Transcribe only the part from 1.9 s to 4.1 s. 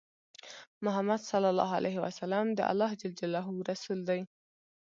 وسلم د الله جل جلاله رسول